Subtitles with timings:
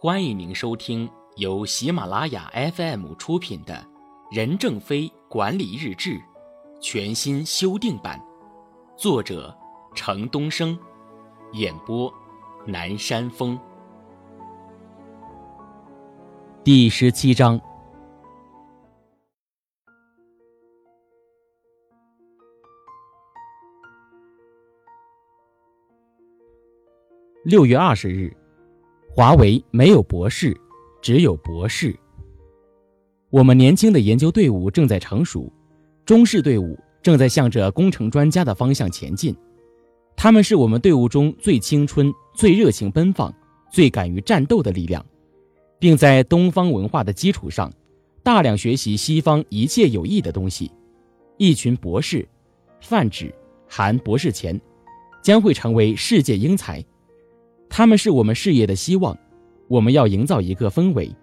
[0.00, 3.74] 欢迎您收听由喜马拉雅 FM 出品的
[4.30, 6.10] 《任正非管理日志》
[6.80, 8.16] 全新修订版，
[8.96, 9.52] 作者
[9.96, 10.78] 程东升，
[11.54, 12.14] 演播
[12.64, 13.58] 南山风。
[16.62, 17.60] 第十七章。
[27.42, 28.36] 六月二十日，
[29.18, 30.56] 华为没有博士，
[31.02, 31.92] 只有博士。
[33.30, 35.52] 我们年轻的研究队伍正在成熟，
[36.06, 39.34] 中式队伍正在向着工程专家的方向前进。
[40.14, 43.34] 他们是我们队伍中最青春、最热情奔放、
[43.72, 45.04] 最敢于战斗的力量，
[45.80, 47.72] 并在东方文化的基础上，
[48.22, 50.70] 大量学习西方一切有益的东西。
[51.38, 52.24] 一群博士，
[52.80, 53.34] 泛指
[53.66, 54.60] 含博士前，
[55.24, 56.84] 将会成为世界英才。
[57.70, 59.16] 他们是我们事业的希望，
[59.68, 61.14] 我们要营造一个氛围，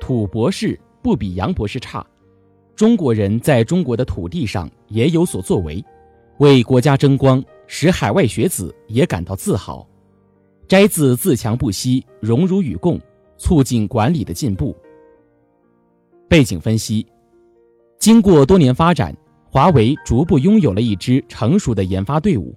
[0.00, 2.06] 土博士不比洋博士差，
[2.74, 5.84] 中国人在中国的土地上也有所作为，
[6.38, 9.86] 为国家争光，使海外学子也感到自豪。
[10.66, 13.00] 摘自自强不息，荣辱与共，
[13.36, 14.76] 促进管理的进步。
[16.28, 17.06] 背景分析：
[17.98, 19.16] 经过多年发展，
[19.50, 22.54] 华为逐步拥有了一支成熟的研发队伍。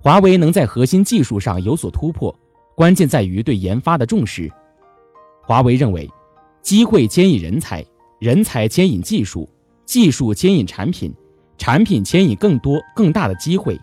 [0.00, 2.34] 华为能在核心技术上有所突破。
[2.78, 4.48] 关键在于对研发的重视。
[5.42, 6.08] 华为认为，
[6.62, 7.84] 机会牵引人才，
[8.20, 9.50] 人才牵引技术，
[9.84, 11.12] 技术牵引产品，
[11.56, 13.76] 产品牵引更多更大的机会。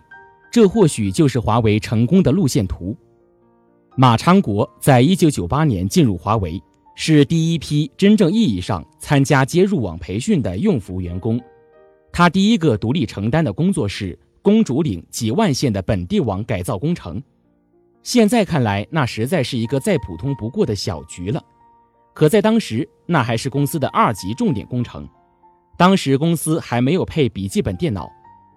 [0.49, 2.95] 这或许就是华为成功的路线图。
[3.97, 6.57] 马昌国在一九九八年进入华为，
[6.95, 11.37] 是第一批真正意义上参加接入网培训的用服员工。
[12.13, 17.21] 他第一个独立承担的工作是公主岭几万线的本地网改造工程。
[18.05, 21.43] 现在看来，那实在是一个再普通不过的小局了。
[22.13, 25.09] 可在当时，那还是公司的二级重点工程。
[25.75, 28.07] 当时公司还没有配笔记本电脑，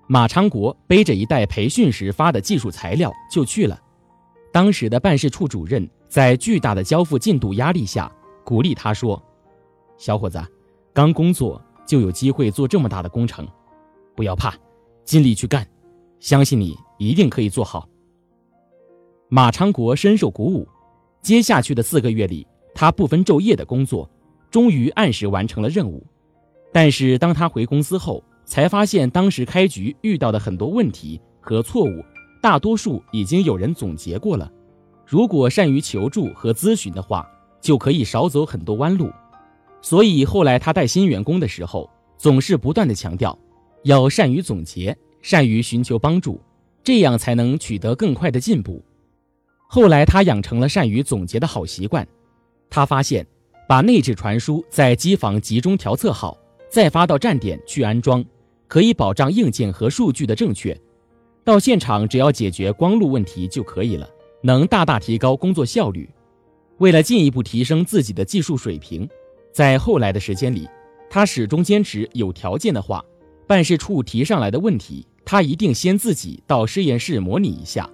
[0.06, 3.80] 马昌国背着一袋培训时发的技术材料就去了。
[4.52, 8.12] 当时的办事处主任在巨大的交付进度压力下，
[8.44, 9.20] 鼓励他说
[9.96, 10.38] ：“小伙子，
[10.92, 13.48] 刚工作就有机会做这么大的工程，
[14.14, 14.54] 不要怕，
[15.06, 15.66] 尽力去干，
[16.20, 17.88] 相信你一定可以做好。”
[19.30, 20.66] 马昌国深受鼓舞，
[21.20, 24.08] 接下去的四个月里，他不分昼夜的工作，
[24.50, 26.02] 终于按时完成了任务。
[26.72, 32.02] 但是当他回公司后，才发现当时开局遇到的很多问题和错误，
[32.40, 34.50] 大多数已经有人总结过了。
[35.04, 37.28] 如果善于求助和咨询的话，
[37.60, 39.10] 就可以少走很多弯路。
[39.82, 43.38] 所以后来他带新员工的时候，总是不断的强调，
[43.82, 46.40] 要善于总结，善于寻求帮助，
[46.82, 48.82] 这样才能取得更快的进步。
[49.70, 52.06] 后来，他养成了善于总结的好习惯。
[52.70, 53.26] 他发现，
[53.68, 56.38] 把内置传输在机房集中调测好，
[56.70, 58.24] 再发到站点去安装，
[58.66, 60.74] 可以保障硬件和数据的正确。
[61.44, 64.08] 到现场只要解决光路问题就可以了，
[64.42, 66.08] 能大大提高工作效率。
[66.78, 69.06] 为了进一步提升自己的技术水平，
[69.52, 70.66] 在后来的时间里，
[71.10, 73.04] 他始终坚持有条件的话，
[73.46, 77.88] 办事处提上来的问题，他一定先自己到实验室模拟一下。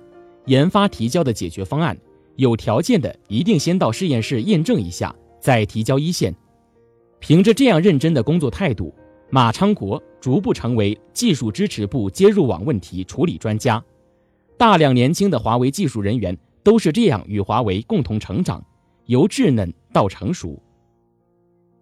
[0.47, 1.97] 研发提交的解决方案，
[2.37, 6.35] 有条件的一定先到实验室验证一下，再提交一线。
[7.19, 8.95] 凭着这样认真的工作态度，
[9.31, 13.83] 马昌国逐步成为技术支持部接入网问题处理专家。
[14.59, 18.65] 大量年轻的华为技术人员都是这样与华为共同成长，
[19.07, 20.63] 由稚嫩到成熟。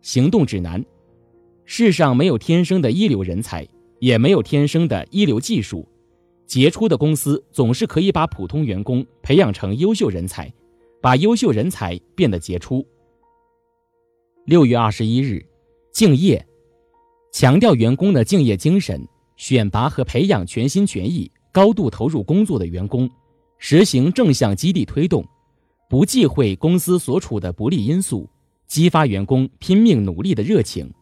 [0.01, 0.85] 行动指南：
[1.65, 3.67] 世上没有天生的一流人才，
[3.99, 5.87] 也没有天生的一流技术。
[6.53, 10.53] 杰出的公司总是可以把普通员工培养成优秀人才，
[11.01, 12.87] 把优秀人才变得杰出。
[14.45, 15.43] 六月二十一日，
[15.93, 16.47] 敬业，
[17.33, 19.03] 强调员工的敬业精神，
[19.39, 23.09] 选拔和培养全心全意、高度投入工作的员工，
[23.57, 25.27] 实行正向激励推动，
[25.89, 28.29] 不忌讳公司所处的不利因素，
[28.67, 30.93] 激发员工拼命努力的热情，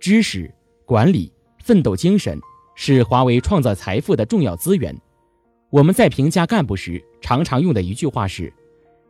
[0.00, 0.50] 知识、
[0.86, 1.30] 管理、
[1.62, 2.40] 奋斗精神。
[2.80, 4.96] 是华为创造财富的重要资源。
[5.68, 8.52] 我们在评价干部时常常用的一句话是：“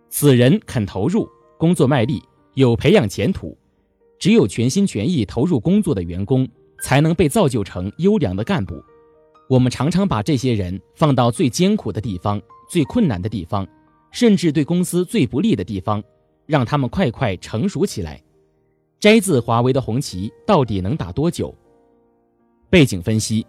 [0.08, 1.28] 此人肯投入，
[1.58, 2.22] 工作卖力，
[2.54, 3.54] 有培养前途。”
[4.18, 6.48] 只有全心全意投入工作的员工，
[6.80, 8.82] 才能被造就成优良的干部。
[9.50, 12.40] 我们常常把这些人放到最艰苦的地方、
[12.70, 13.68] 最困难的地方，
[14.10, 16.02] 甚至对公司最不利的地方，
[16.46, 18.18] 让他们快快成熟起来。
[18.98, 21.54] 摘自华为的红旗到底能打多久？
[22.70, 23.46] 背景分析。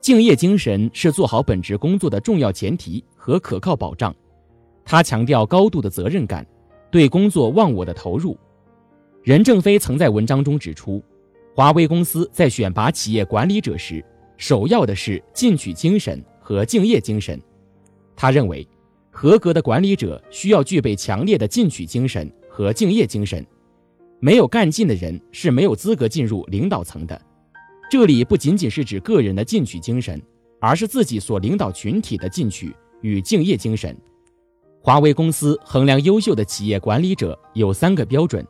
[0.00, 4.14] 敬业精神是做好本职工作的重要前提和可靠保障。
[4.84, 6.46] 他强调高度的责任感，
[6.90, 8.36] 对工作忘我的投入。
[9.22, 11.02] 任正非曾在文章中指出，
[11.54, 14.02] 华为公司在选拔企业管理者时，
[14.38, 17.38] 首要的是进取精神和敬业精神。
[18.16, 18.66] 他认为，
[19.10, 23.46] 合格的管理者需要具备强烈的进取精神和敬业精神。
[24.18, 27.20] 没有干劲的人是没有资格进入领导层的。
[27.90, 30.22] 这里不仅仅是指个人的进取精神，
[30.60, 33.94] 而是自己所领导群体的进取与敬业精神。
[34.80, 38.46] 华为公司衡量优秀的企业管理者有三个标准：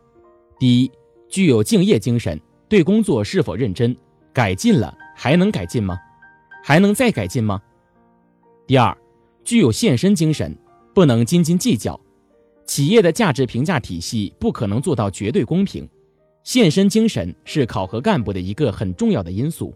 [0.58, 0.92] 第一，
[1.26, 2.38] 具有敬业精神，
[2.68, 3.96] 对工作是否认真，
[4.30, 5.98] 改进了还能改进吗？
[6.62, 7.62] 还能再改进吗？
[8.66, 8.94] 第二，
[9.42, 10.54] 具有献身精神，
[10.94, 11.98] 不能斤斤计较。
[12.66, 15.88] 企业的价值评价体系不可能做到绝对公平，
[16.42, 19.74] 献身精神是考核干部的一个很重要的因素。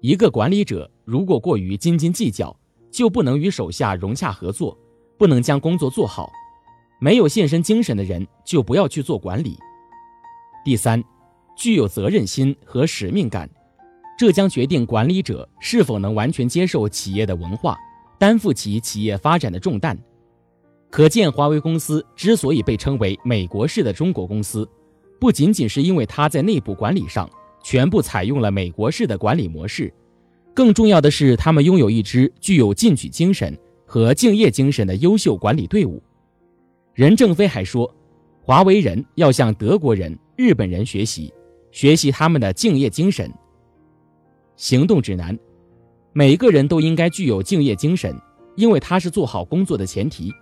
[0.00, 2.56] 一个管理者如果过于斤斤计较，
[2.90, 4.76] 就不能与手下融洽合作，
[5.18, 6.30] 不能将工作做好。
[7.00, 9.58] 没有献身精神的人就不要去做管理。
[10.64, 11.02] 第三，
[11.56, 13.50] 具有责任心和使命感，
[14.16, 17.78] 这将决定管理者是否能完全接受企业的文化，
[18.18, 19.98] 担负起企业发展的重担。
[20.90, 24.66] 可见，华为公司之所以被称为美国式的中国公司，
[25.18, 27.28] 不仅仅是因为它在内部管理上
[27.62, 29.92] 全部采用了美国式的管理模式，
[30.54, 36.02] 更重要的是，他们拥有一支具有进取精神和敬业精神的优秀管理队伍。
[36.94, 37.92] 任正非还说，
[38.42, 41.32] 华为人要向德国人、日本人学习，
[41.70, 43.30] 学习他们的敬业精神。
[44.56, 45.38] 行动指南：
[46.12, 48.18] 每个人都应该具有敬业精神，
[48.54, 50.32] 因为它是做好工作的前提。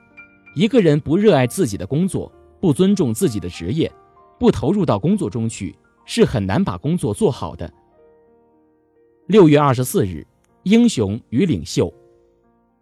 [0.55, 2.31] 一个人不热爱自己的工作，
[2.61, 3.91] 不尊重自己的职业，
[4.45, 5.75] 不投入到工作中去，
[6.05, 7.73] 是很难把工作做好的。
[9.27, 10.23] 六月二十四日，
[10.65, 11.91] 英雄与领袖，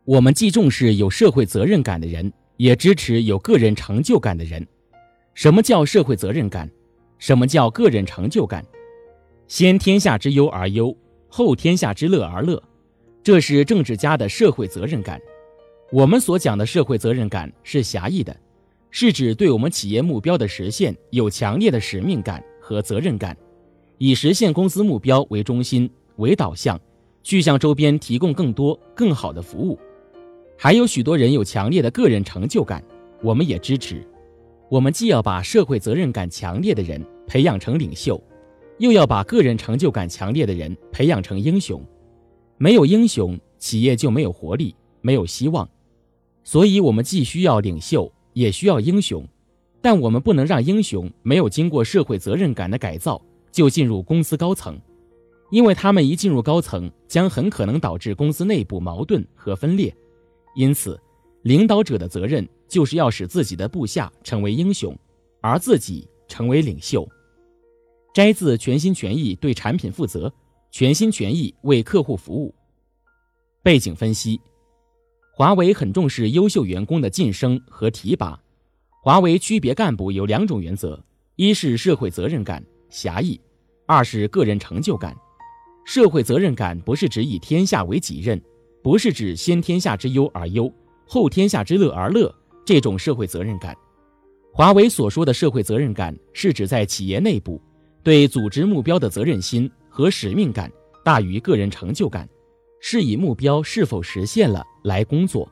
[0.02, 4.66] 我们既重视有社会责任感的人，也支持有个人成就感的人。
[5.34, 6.68] 什么叫社会责任感？
[7.16, 8.66] 什么叫个人成就感？
[9.46, 10.92] 先天下之忧而忧，
[11.28, 12.60] 后天下之乐而乐，
[13.22, 15.20] 这是政治家的社会责任感。
[15.92, 18.36] 我们所讲的社会责任感是狭义的，
[18.94, 23.34] 是指对我们企业目标的实现有强烈的使命感和责任感，
[23.96, 26.78] 以实现公司目标为中心为导向，
[27.22, 29.78] 去向周边提供更多更好的服务。
[30.58, 32.84] 还有许多人有强烈的个人成就感，
[33.22, 34.06] 我们也支持。
[34.68, 38.22] 我们既要把社会责任感强烈的人培养成领袖，
[38.76, 41.82] 又要把个人成就感强烈的人培养成英雄。
[42.58, 45.66] 没有英雄，企业就没有活力，没有希望。
[46.44, 49.26] 所以，我们既需要领袖，也需要英雄，
[49.80, 53.20] 但我们不能让英雄没有经过社会责任感的改造
[53.50, 54.78] 就进入公司高层，
[55.50, 59.94] 因为他们一进入高层，将很可能导致公司内部矛盾和分裂。
[60.54, 61.00] 因此，
[61.42, 64.96] 领导者的责任就是要使自己的部下成为英雄，
[65.40, 67.06] 而自己成为领袖。
[68.14, 70.32] 摘自《全心全意对产品负责，
[70.70, 72.48] 全心全意为客户服务》。
[73.62, 74.40] 背景分析。
[75.42, 78.40] 华为很重视优秀员工的晋升和提拔。
[79.02, 81.02] 华为区别干部有两种原则：
[81.34, 83.40] 一是社会责任感狭义，
[83.84, 85.16] 二是个人成就感。
[85.84, 88.40] 社会责任感不是指以天下为己任，
[88.84, 90.72] 不是指先天下之忧而忧，
[91.08, 92.32] 后天下之乐而乐
[92.64, 93.76] 这种社会责任感。
[94.52, 97.60] 华为所说的社会责任感，是指在企业内部
[98.04, 100.70] 对组织目标的责任心和使命感
[101.04, 102.28] 大于个人成就感。
[102.84, 105.48] 是以目标是否实现了来工作，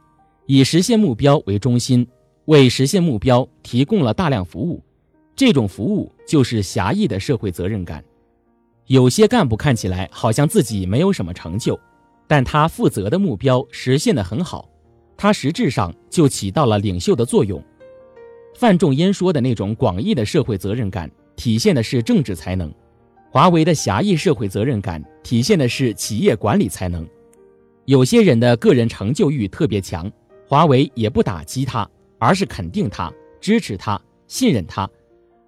[0.46, 2.04] 以实现目标为中心，
[2.46, 4.82] 为实现目标提供了大量服务，
[5.36, 8.04] 这种服务就是狭义的社会责任感。
[8.86, 11.78] 有些干部看起来好像自己没有什么成就，
[12.26, 14.68] 但他负责的目标实现得很好，
[15.16, 17.62] 他实质上就起到了领袖的作用。
[18.56, 22.68] 范仲淹说的那种广义的社会责任感，体现的是政治才能；
[23.30, 27.08] 华为的狭义社会责任感，体现的是企业管理才能。
[27.90, 30.08] 有些人的个人成就欲特别强，
[30.46, 34.88] 华为也不打击他，而是肯定他、支持他、信任他，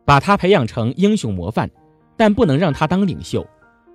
[0.05, 1.71] 把他培养成英雄模范，
[2.17, 3.47] 但不能让他当领袖，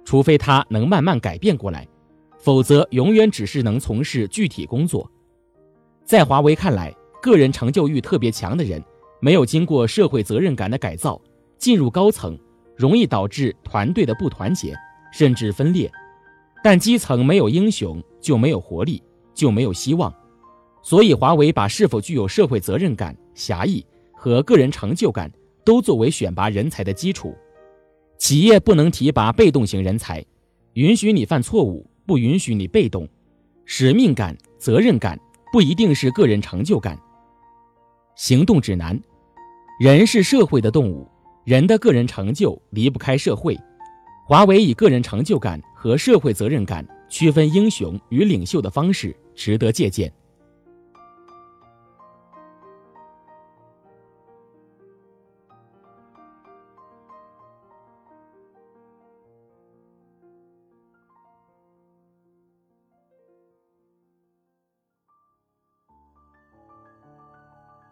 [0.05, 1.85] 除非他能慢慢改变过来，
[2.37, 5.11] 否则永远只是能从事具体工作。
[6.05, 8.81] 在华为看来，个人成就欲特别强的人，
[9.19, 11.21] 没有经过社会责任感的改造，
[11.57, 12.39] 进入高层，
[12.77, 14.73] 容易导致团队的不团结，
[15.11, 15.91] 甚至分裂。
[16.63, 19.01] 但基层没有英雄，就没有活力，
[19.33, 20.13] 就没有希望。
[20.81, 25.31] 所以，华为把是否具有社会责任感、侠义和个人成就感
[25.63, 27.35] 都作为选拔人才的基础。
[28.17, 30.25] 企业不能提拔被动型人才，
[30.73, 33.07] 允许你犯错误，不允许你被动。
[33.65, 35.19] 使命感、责任感
[35.51, 36.97] 不一定是个人成就感。
[38.15, 38.99] 行动指南：
[39.79, 41.07] 人是社会的动物，
[41.43, 43.59] 人的个人成就离不开社会。
[44.25, 50.11] 华为以个人成就感和社会责任感区分英雄与领袖的方式，值得借鉴。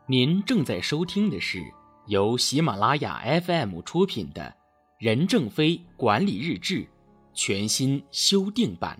[0.08, 1.60] 您正在收听的是
[2.08, 4.44] 由喜马拉雅 FM 出品的
[5.00, 6.82] 《任正非管理日志》
[7.36, 9.00] 全新修订版。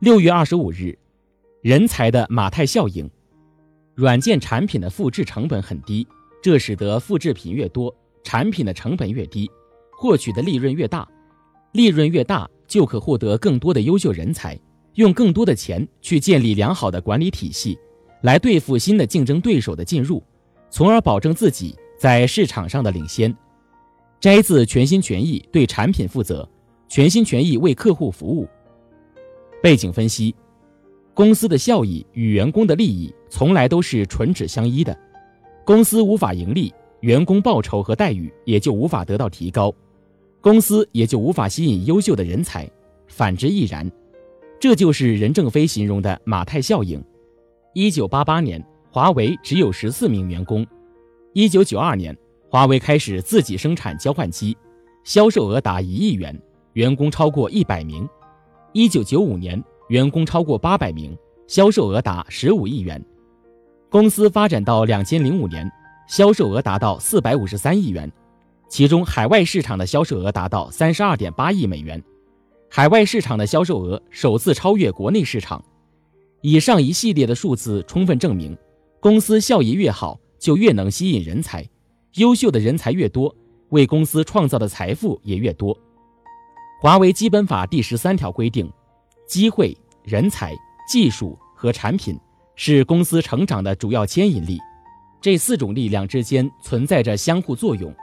[0.00, 0.98] 六月二十五日，
[1.62, 3.08] 人才的马太效应。
[3.94, 6.06] 软件产品的复制成本很低，
[6.42, 9.50] 这使得复制品越多，产品的成本越低，
[9.92, 11.06] 获取的利润越大。
[11.72, 14.58] 利润越大，就可获得更多的优秀人才，
[14.94, 17.78] 用更多的钱去建立良好的管理体系，
[18.22, 20.22] 来对付新的竞争对手的进入，
[20.70, 23.36] 从而保证自己在市场上的领先。
[24.18, 26.48] 摘自全心全意对产品负责，
[26.88, 28.48] 全心全意为客户服务。
[29.62, 30.34] 背景分析：
[31.20, 34.98] 公司的效益与员工的利益从来都是唇齿相依的。
[35.66, 39.70] 公司无法盈利，员工报酬和待遇也就无法得到提高，
[40.40, 42.66] 公司也就无法吸引优秀的人才，
[43.06, 43.92] 反之亦然。
[44.58, 47.04] 这就是任正非形容的马太效应。
[47.74, 50.64] 一九八八年，华为只有十四名员工；
[51.34, 52.16] 一九九二年，
[52.48, 54.56] 华为开始自己生产交换机，
[55.04, 56.34] 销售额达一亿元，
[56.72, 58.08] 员工超过一百名。
[58.72, 61.18] 一九九五年，员工超过八百名，
[61.48, 63.04] 销售额达十五亿元。
[63.88, 65.68] 公司发展到两千零五年，
[66.06, 68.08] 销售额达到四百五十三亿元，
[68.68, 72.00] 其中海外市场的销售额达到三十二点八亿美元，
[72.70, 75.60] 海外市场的销售额首次超越国内市场。
[76.40, 78.56] 以上一系列的数字充分证明，
[79.00, 81.68] 公司效益越好，就越能吸引人才，
[82.14, 83.34] 优秀的人才越多，
[83.70, 85.76] 为公司创造的财富也越多。
[86.80, 88.72] 华为基本法第十三条规定，
[89.30, 89.72] 机会、
[90.02, 90.52] 人才、
[90.88, 92.18] 技术和产品
[92.56, 94.58] 是公司成长的主要牵引力。
[95.20, 97.94] 这四种力量之间存在着相互作用，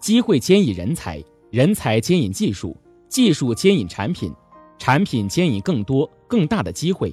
[0.00, 2.76] 机会牵引人才，人才牵引技术，
[3.08, 4.32] 技术牵引产品，
[4.78, 7.12] 产品牵引更多更大的机会。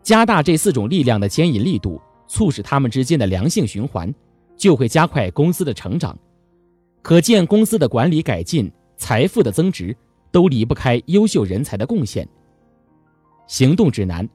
[0.00, 4.14] 加大这四种力量的牵引力度，促使它们之间的良性循环，
[4.56, 6.16] 就会加快公司的成长。
[7.02, 9.96] 可见，公司的管理改进、财富的增值。
[10.30, 12.28] 都离不开优秀人才的贡献。
[13.48, 14.28] 行动指南：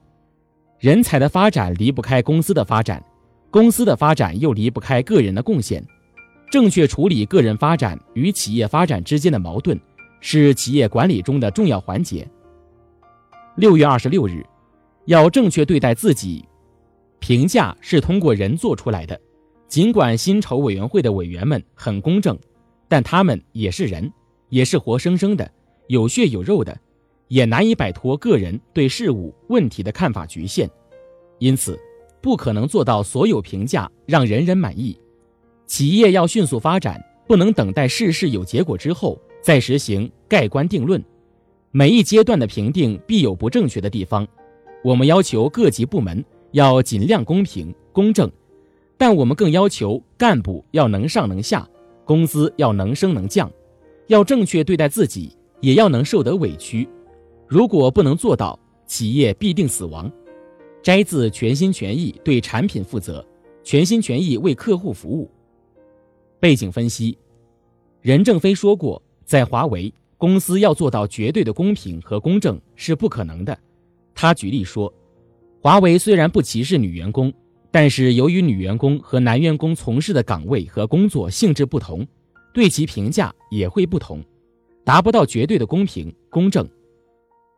[0.80, 3.02] 人才的发展离不开公司的发展，
[3.48, 5.82] 公司的发展又离不开个人的贡献。
[6.50, 9.80] 正确处理个人发展与企业发展之间的矛盾，
[10.20, 12.28] 是企业管理中的重要环节。
[13.54, 14.44] 六月二十六日，
[15.04, 16.44] 要正确对待自己。
[17.20, 19.18] 评价是通过人做出来的，
[19.68, 22.36] 尽管薪酬委员会的委员们很公正，
[22.88, 24.12] 但他们也是人，
[24.48, 25.48] 也是活生生的。
[25.86, 26.76] 有血有肉的，
[27.28, 30.68] 也难以摆脱个人对事物问题的看法局限，
[31.38, 31.78] 因此
[32.20, 34.98] 不可能做到所有评价让人人满意。
[35.66, 41.02] 企业要迅速发展，不能等待事事有结果之后再实行盖棺定论。
[41.70, 44.26] 每一阶段的评定必有不正确的地方，
[44.84, 48.30] 我们要求各级部门要尽量公平公正，
[48.96, 51.68] 但我们更要求干部要能上能下，
[52.04, 53.50] 工资要能升能降，
[54.06, 55.36] 要正确对待自己。
[55.60, 56.86] 也要能受得委屈，
[57.54, 60.10] 如果不能做到，企业必定死亡。
[60.82, 63.24] 摘自全心全意对产品负责，
[63.62, 65.30] 全心全意为客户服务。
[66.40, 67.16] 背景分析：
[68.00, 73.56] 任正非说过，在华为公司要做到绝对的公平和公正是不可能的。
[74.16, 74.92] 他举例说，
[75.62, 77.32] 华为虽然不歧视女员工，
[77.70, 82.04] 但是由于女员工和男员工从事的岗位和工作性质不同，
[82.52, 84.20] 对其评价也会不同。
[84.82, 86.68] 达不到绝对的公平公正。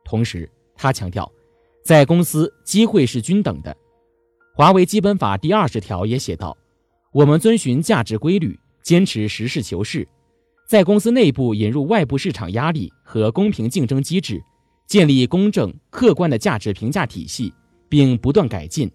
[0.06, 1.30] 同时，他强调，
[1.82, 3.76] 在公司机会是均等的。
[4.54, 6.56] 华为基本法第二十条也写道
[7.12, 10.06] ：“我们遵循价值规律，坚持实事求是，
[10.68, 14.40] 在公司内部引入外部市场压力和公平竞争机制，
[14.86, 17.52] 建立公正客观的价值评价体系，
[17.88, 18.88] 并不断改进，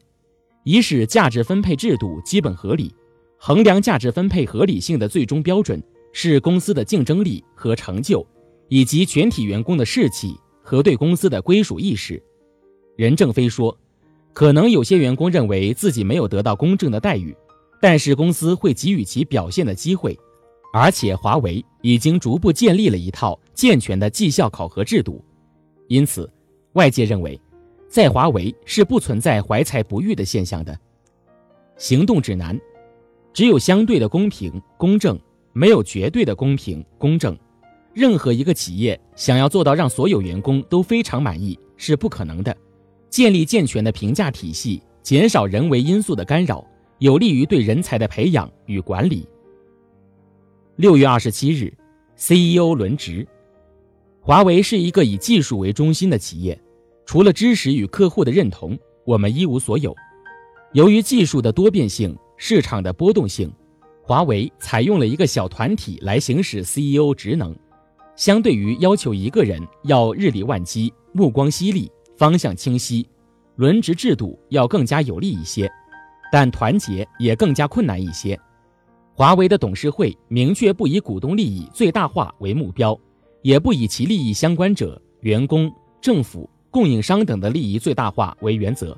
[0.64, 2.96] 以使价值分配制度基本合理。
[3.38, 8.28] 衡量价值分配合理性的最终标准。”是公司的竞争力和成就，
[8.68, 10.36] 以及全体员工的士气
[10.72, 12.24] 和对公司的归属意识。
[12.96, 13.78] 任正非说
[14.32, 17.36] ：“可能有些员工认为自己没有得到公正的待遇，
[17.82, 20.18] 但是公司会给予其表现的机会，
[20.72, 25.22] 而且华为已经逐步建立了一套健全的绩效考核制度。
[25.90, 26.32] 因此，
[26.72, 27.38] 外界认为，
[27.90, 30.80] 在华为是不存在怀才不遇的现象的。”
[31.76, 32.58] 行动指南：
[33.34, 35.20] 只有相对的公平公正，
[35.52, 37.38] 没有绝对的公平公正。
[37.94, 42.56] 任何一个企业想要做到让所有员工都非常满意是不可能的。
[43.10, 46.66] 建立健全的评价体系，减少人为因素的干扰，
[47.00, 49.28] 有利于对人才的培养与管理。
[50.78, 51.74] 六月二十七日
[52.16, 53.28] ，CEO 轮值。
[54.22, 56.58] 华为是一个以技术为中心的企业，
[57.06, 59.94] 除了知识与客户的认同，我们一无所有。
[60.74, 63.52] 由于技术的多变性、市场的波动性，
[64.02, 67.54] 华为采用了一个小团体来行使 CEO 职能，
[68.16, 71.92] 相对于要求一个人要日理万机、目光犀利。
[72.18, 73.10] 方向清晰，
[73.56, 75.68] 轮值制度要更加有利一些，
[76.32, 78.40] 但团结也更加困难一些。
[79.16, 82.96] 华为的董事会明确不以股东利益最大化为目标，
[83.42, 88.96] 也不以其利益相关者、员工、政府、供应商等的利益最大化为原则，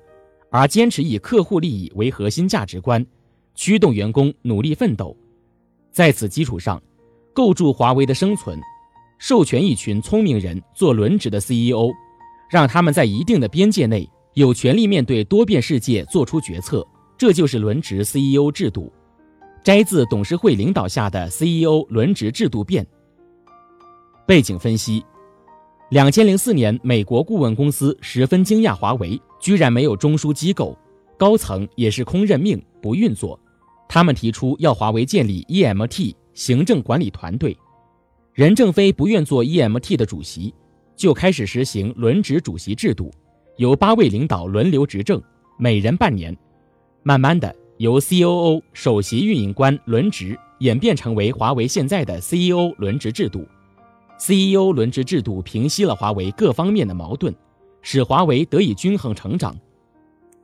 [0.50, 3.06] 而坚持以客户利益为核心价值观，
[3.56, 5.16] 驱动员工努力奋斗。
[5.94, 6.82] 在此基础上，
[7.34, 8.60] 构筑华为的生存，
[9.26, 11.90] 授权一群聪明人做轮值的 CEO。
[12.50, 16.86] 让他们在一定的边界内有权利面对多变世界做出决策，
[17.18, 18.92] 这就是轮值 CEO 制度。
[19.64, 22.86] 摘自董事会领导下的 CEO 轮值制度变。
[24.28, 25.02] 背景分析：
[25.90, 30.78] 两千零四年，美国顾问公司十分惊讶华为居然没有中枢机构，
[31.18, 33.40] 高层也是空任命不运作。
[33.88, 37.58] 他们提出要华为建立 EMT 行政管理团队，
[38.34, 40.54] 任正非不愿做 EMT 的主席。
[40.96, 43.12] 就开始实行轮值主席制度，
[43.58, 45.22] 由八位领导轮流执政，
[45.58, 46.38] 每人半年。
[47.02, 53.46] 慢慢的，由 COO 首席运营官轮值演变成为华为现在的 CEO 轮值制度。
[54.20, 57.34] CEO 轮值制度平息了华为各方面的矛盾，
[57.82, 59.58] 使华为得以均衡成长。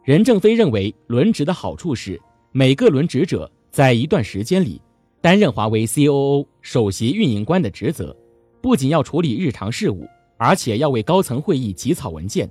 [0.03, 2.19] 任正非认为，轮值的好处是
[2.51, 4.81] 每个轮值者在一段时间里
[5.21, 8.15] 担任华为 COO 首席运营官的职责，
[8.61, 10.07] 不仅要处理日常事务。
[10.41, 12.49] 而且要为高层会议起草文件，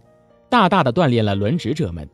[0.51, 2.07] 大大的锻炼了轮值者们。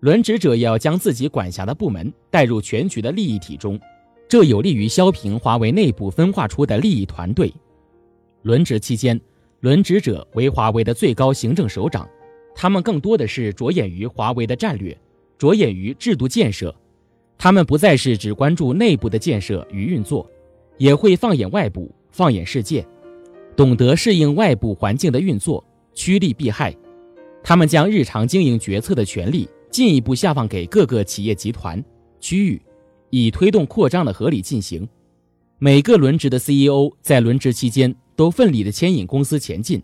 [0.00, 3.78] 轮值者也要将自己管辖的部门带入全局的利益体中，
[4.28, 7.54] 这有利于削平华为内部分化出的利益团队。
[8.42, 9.18] 轮值期间，
[9.60, 12.08] 轮值者为华为的最高行政首长，
[12.52, 14.98] 他们更多的是着眼于华为的战略，
[15.38, 16.74] 着眼于制度建设。
[17.38, 20.28] 他们不再是只关注内部的建设与运作，
[20.78, 22.86] 也会放眼外部，放眼世界。
[23.56, 26.74] 懂得适应外部环境的运作，趋利避害。
[27.42, 31.82] 他们将日常经营决策的权利进一步下放给各个企业集团、
[32.18, 32.60] 区域，
[33.10, 34.88] 以推动扩张的合理进行。
[35.58, 39.80] 每个轮值的 CEO 在轮值期间都奋力的牵引公司前进。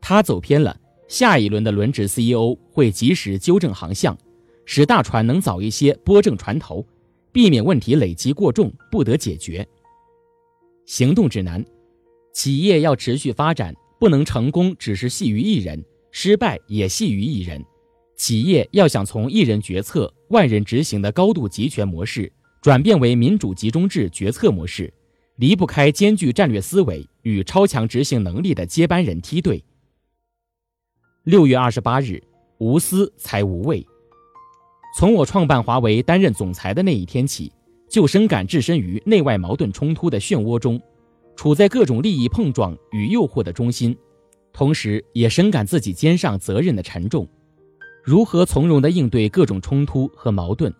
[0.00, 0.76] 他走偏了，
[1.08, 4.16] 下一轮的轮值 CEO 会及时纠正航向，
[4.66, 6.84] 使大船能早一些拨正船头，
[7.32, 9.66] 避免问题累积过重不得解决。
[10.88, 11.62] 行动指南。
[12.32, 17.62] 企业要持续发展，不能成功只是系于一人，失败也系于一人。
[18.16, 24.90] 企业要想从一人决策、万人执行的高度集权模式，转变为民主集中制决策模式，
[25.36, 29.62] 离不开兼具战略思维与超强执行能力的接班人梯队。
[31.24, 32.22] 六月二十八日，
[32.56, 33.86] 无私才无畏。
[34.96, 37.52] 从我创办华为、担任总裁的那一天起，
[37.88, 40.80] 就深感置身于内外矛盾冲突的漩涡中。
[41.36, 43.96] 处在各种利益碰撞与诱惑的中心，
[44.52, 47.26] 同时也深感自己肩上责任的沉重。
[48.02, 50.74] 如何从容地应对各种冲突和矛盾？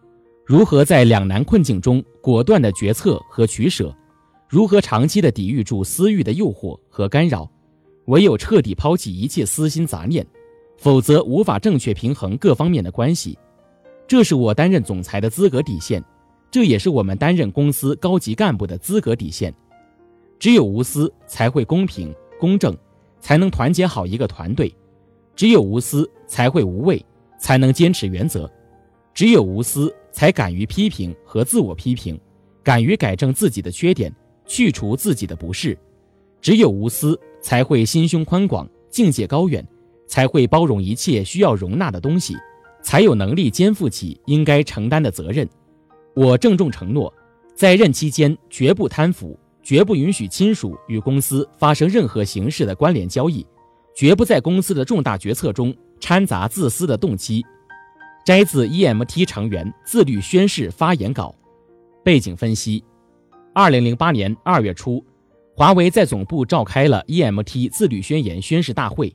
[0.45, 3.95] 如何在两难困境中果断的决策和取舍？
[4.49, 7.49] 如何长期的抵御住私欲的诱惑和干扰？
[8.07, 10.27] 唯有彻底抛弃一切私心杂念，
[10.79, 13.39] 否则无法正确平衡各方面的关系。
[14.09, 16.03] 这是我担任总裁的资格底线，
[16.51, 19.53] 这也是我们担任公司高级干部的资格底线。
[20.39, 22.77] 只有无私，才会公平公正，
[23.21, 24.73] 才能团结好一个团队；
[25.35, 27.05] 只有无私，才会无畏，
[27.39, 28.49] 才能坚持原则；
[29.13, 32.19] 只有无私，才敢于批评和自我批评，
[32.63, 34.15] 敢于改正自己的缺点，
[34.47, 35.77] 去除自己的不是；
[36.41, 39.67] 只有无私，才会心胸宽广，境界高远，
[40.07, 42.37] 才会包容一切需要容纳的东西，
[42.81, 45.49] 才有能力肩负起应该承担的责任。
[46.21, 47.15] 我郑重承诺，
[47.55, 49.39] 在任期间绝不贪腐。
[49.63, 53.47] 绝不允许亲属与公司发生任何形式的关联交易，
[53.95, 57.47] 绝不在公司的重大决策中掺杂自私的动机。
[58.25, 61.33] 摘自 EMT 成员自律宣誓发言稿。
[62.03, 62.83] 背景分析：
[63.55, 65.05] 二零零八年二月初，
[65.55, 69.15] 华为在总部召开了 EMT 自律宣言宣誓大会。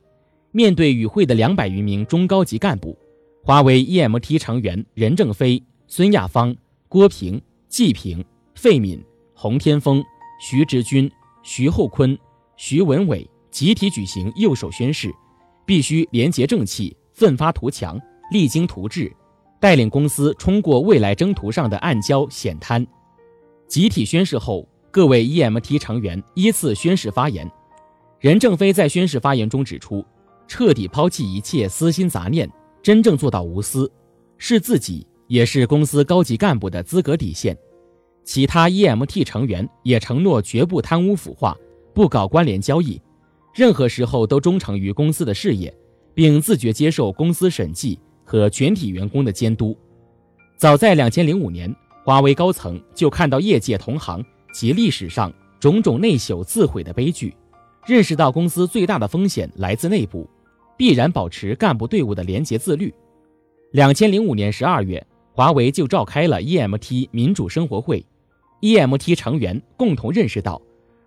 [0.52, 2.98] 面对与会的两百余名中高级干部，
[3.44, 6.56] 华为 EMT 成员任正非、孙亚芳、
[6.94, 9.04] 郭平、季平、费敏、
[9.34, 10.06] 洪天峰、
[10.40, 12.16] 徐直军、徐厚坤、
[12.56, 15.12] 徐文伟集体举行右手宣誓，
[15.66, 18.00] 必须廉洁正气、奋发图强。
[18.32, 19.12] 励精图治，
[19.60, 22.86] 带领公司冲过未来征途上的暗礁险滩。
[23.68, 27.52] 集体宣誓后，各位 EMT 成员依次宣誓发言。
[28.20, 30.06] 任正非在宣誓发言中指出，
[30.48, 32.48] 彻底抛弃一切私心杂念，
[32.84, 33.92] 真正做到无私，
[34.38, 37.58] 是自己也是公司高级干部的资格底线。
[38.24, 41.58] 其他 EMT 成员也承诺绝不贪污腐化，
[41.92, 43.02] 不搞关联交易，
[43.52, 45.76] 任何时候都忠诚于公司的事业，
[46.14, 48.00] 并自觉接受公司审计。
[48.26, 49.78] 和全体员工的监督。
[50.58, 57.36] 早在两千零五年，华为高层就看到业界同行及历史上种种内朽自毁的悲剧，
[57.86, 60.28] 认识到公司最大的风险来自内部，
[60.78, 62.94] 必然保持干部队伍的廉洁自律。
[63.72, 68.06] 两千零五年十二月，华为就召开了 EMT 民主生活会
[68.62, 70.62] ，EMT 成员共同认识到，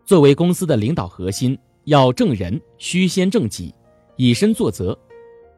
[0.04, 3.72] 作为公司的领导核心，要正人须先正己，
[4.16, 4.98] 以身作则。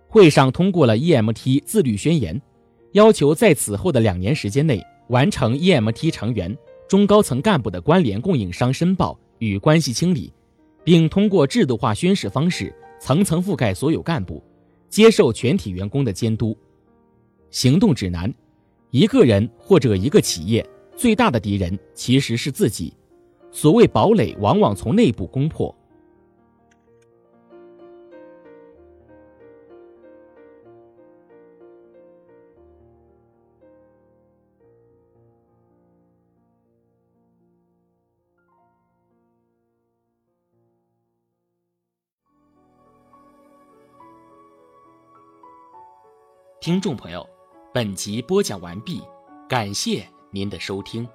[0.07, 2.38] 会上通过了 EMT 自律宣言，
[2.92, 6.54] 要求在此后的两年时间内完成 EMT 成员
[6.87, 10.31] 中高层干部的关联供应商申报与关系清理，
[10.85, 14.42] 并通过制度化宣誓方式层层覆盖所有干部，
[14.90, 16.54] 接受全体员工的监督。
[17.50, 18.31] 行动指南：
[18.90, 22.96] 一个人或者一个企业最大的敌人其实是自己，
[23.51, 25.74] 所谓堡垒往往从内部攻破。
[46.61, 47.27] 听众朋友，
[47.79, 49.01] 本集播讲完毕，
[49.49, 51.09] 感谢您的收听。